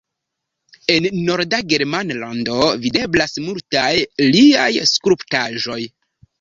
En 0.93 1.07
Norda 1.27 1.59
Germanlando 1.73 2.57
videblas 2.87 3.37
multaj 3.45 3.95
liaj 4.33 4.69
skulptaĵoj. 4.97 5.83